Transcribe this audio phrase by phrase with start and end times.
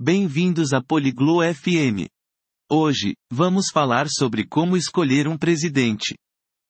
[0.00, 2.08] Bem-vindos a Poliglo FM.
[2.70, 6.14] Hoje, vamos falar sobre como escolher um presidente.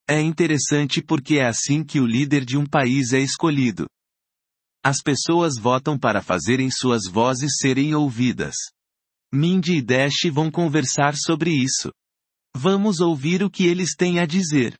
[0.08, 3.86] É interessante porque é assim que o líder de um país é escolhido.
[4.84, 8.54] As pessoas votam para fazerem suas vozes serem ouvidas.
[9.32, 11.90] Mindy e Dash vão conversar sobre isso.
[12.54, 14.79] Vamos ouvir o que eles têm a dizer.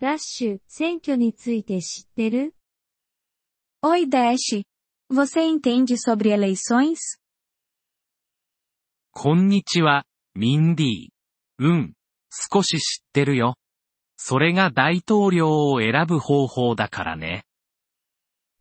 [0.00, 2.54] ダッシュ、選挙について知ってる
[3.82, 4.62] Oi Dash.
[5.15, 7.19] Você entende sobre eleições?
[9.11, 11.09] こんにちは、ミンディー。
[11.59, 11.93] うん、
[12.31, 13.53] 少し知ってるよ。
[14.17, 17.45] それが大統領を選ぶ方法だからね。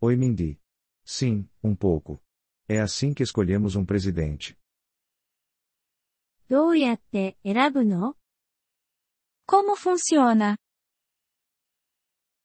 [0.03, 0.59] Oi Mindy.
[1.07, 2.21] Sim, um pouco.
[2.69, 4.55] É assim que escolhemos um presidente.
[6.51, 8.15] どうやって選ぶの
[9.47, 10.57] Como funciona?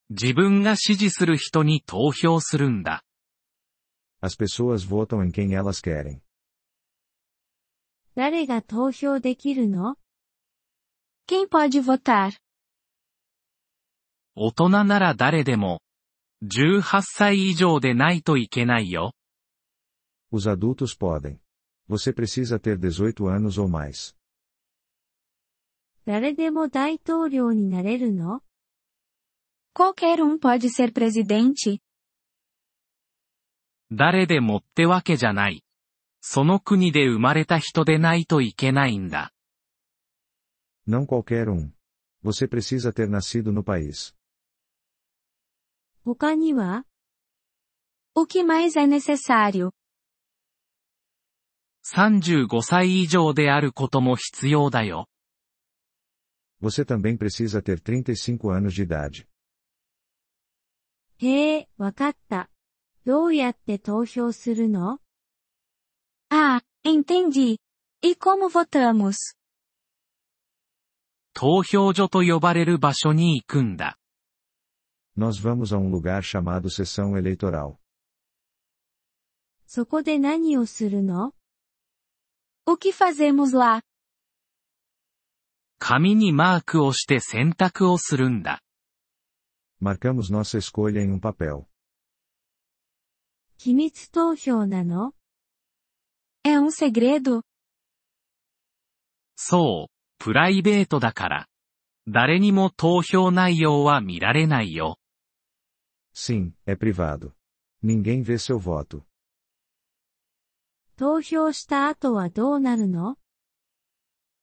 [0.09, 3.03] 自分が支持する人に投票するんだ。
[4.20, 6.20] As pessoas votam em quem elas querem.
[8.14, 9.96] 誰が投票できるの
[11.26, 12.32] Quem pode votar?
[14.34, 15.80] 大人なら誰でも、
[16.42, 19.12] 18歳以上でないといけないよ。
[20.30, 21.38] Os adultos podem.
[21.88, 24.16] Você precisa ter 18 anos ou mais.
[26.04, 28.42] 誰でも大統領になれるの
[29.74, 31.80] Qualquer um pode ser presidente?
[33.91, 35.63] 誰でもってわけじゃない。
[36.21, 39.31] その国で生まれた人でないといけないんだ。
[40.87, 41.71] Não qualquer um.
[42.23, 44.13] Você precisa ter nascido no país.
[46.03, 46.85] 他には
[48.15, 49.71] O que mais é necessário?
[51.85, 55.07] 35歳以上であることも必要だよ。
[56.61, 59.27] Você também precisa ter 35 anos de idade.
[61.19, 62.49] へえ、わかった。
[63.07, 64.99] どうやって投票するの
[66.29, 67.57] Ah, entendi.
[68.01, 69.15] E como votamos?
[71.33, 73.97] 投票所と呼ばれる場所に行くんだ。
[75.17, 77.77] Nós vamos a um lugar chamado sessão eleitoral.
[79.65, 81.31] そこで何をするの
[82.65, 83.83] O que fazemos lá?
[85.79, 88.61] 紙にマークをして選択をするんだ。
[89.81, 91.69] Marcamos nossa escolha em um papel.
[93.57, 95.13] 秘密投票なの
[96.43, 97.41] É um segredo?
[99.35, 101.47] そう、プライベートだから。
[102.07, 104.97] 誰にも投票内容は見られないよ。
[106.13, 107.33] Sim, é privado.
[107.83, 109.03] Ninguém vê seu voto.
[110.95, 113.17] 投票した後はどうなるの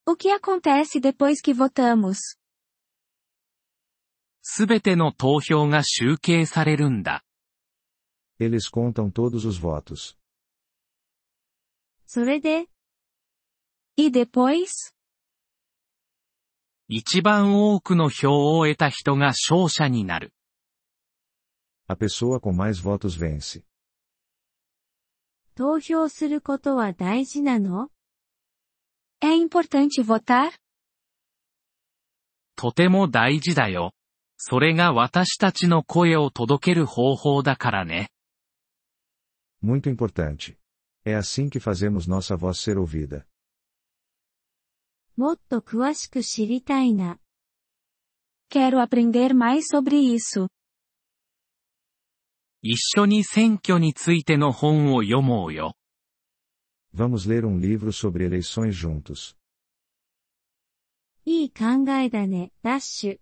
[0.07, 2.37] O que acontece depois que votamos?
[4.43, 7.25] すべての投票が集計されるんだ。
[8.39, 10.17] Eles contam todos os votos.
[12.07, 12.69] それで、
[13.97, 14.93] E depois?
[16.89, 20.33] 一番多くの票を得た人が勝者になる。
[21.89, 23.63] A pessoa com mais votos vence.
[25.55, 27.89] 投票することは大事なの
[29.21, 30.53] É importante votar?
[32.57, 33.93] とても大事だよ。
[34.37, 38.11] それが私たちの声を届ける方法だからね。
[39.64, 40.58] Muito importante.
[41.04, 43.26] É assim que fazemos nossa voz ser ouvida.
[45.18, 47.20] もっと詳しく知りたいな。
[48.50, 50.48] Quero aprender mais sobre isso.
[52.62, 55.76] 一緒に選挙についての本を読もうよ。
[56.94, 59.36] Vamos ler um livro sobre eleições juntos.
[61.26, 63.20] いい考えだね、ダッシュ。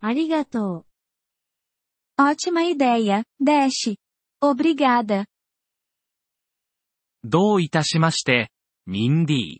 [0.00, 0.86] ありがとう。
[2.18, 3.96] Ótima ideia, Dash.
[4.42, 5.26] Obrigada.
[7.24, 8.50] どういたしまして、
[8.86, 9.58] ミンディー。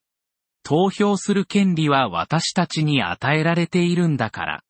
[0.62, 4.62] 投票する権利は私たちに与えられているんだから。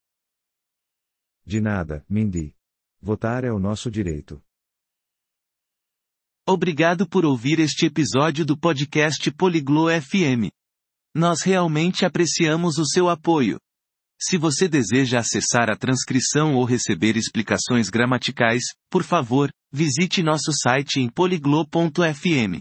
[1.46, 2.54] De nada, Mindy.
[3.02, 4.42] Votar é o nosso direito.
[6.48, 10.50] Obrigado por ouvir este episódio do podcast Poliglo FM.
[11.14, 13.58] Nós realmente apreciamos o seu apoio.
[14.20, 21.00] Se você deseja acessar a transcrição ou receber explicações gramaticais, por favor, visite nosso site
[21.00, 22.60] em poliglo.fm.